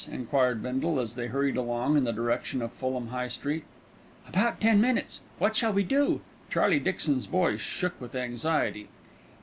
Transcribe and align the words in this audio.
enquired 0.11 0.63
Bindle, 0.63 0.99
as 0.99 1.13
they 1.13 1.27
hurried 1.27 1.55
along 1.55 1.95
in 1.95 2.05
the 2.05 2.11
direction 2.11 2.63
of 2.63 2.73
Fulham 2.73 3.09
High 3.09 3.27
Street. 3.27 3.65
"About 4.27 4.59
ten 4.59 4.81
minutes. 4.81 5.21
What 5.37 5.55
shall 5.55 5.73
we 5.73 5.83
do?" 5.83 6.21
Charlie 6.49 6.79
Dixon's 6.79 7.27
voice 7.27 7.59
shook 7.61 8.01
with 8.01 8.15
anxiety. 8.15 8.87